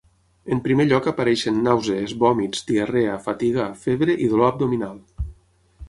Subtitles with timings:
[0.53, 4.99] En primer lloc apareixen nàusees, vòmits, diarrea, fatiga, febre i dolor abdominal.